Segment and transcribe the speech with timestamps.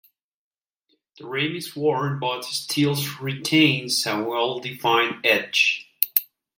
[1.19, 5.87] The rim is worn but still retains a well-defined edge.